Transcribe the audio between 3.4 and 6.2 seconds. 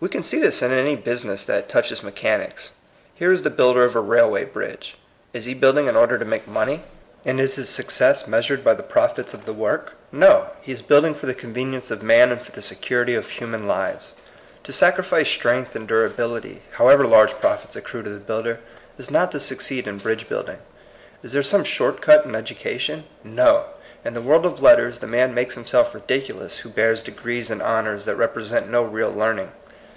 the builder of a railway bridge. Is he building in order